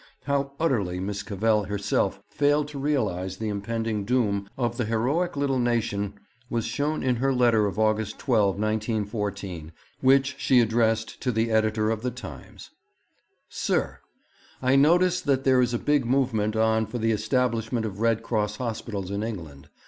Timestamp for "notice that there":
14.77-15.61